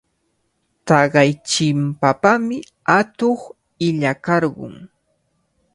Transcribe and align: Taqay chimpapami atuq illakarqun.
Taqay 0.87 1.29
chimpapami 1.49 2.57
atuq 2.99 3.39
illakarqun. 3.87 4.73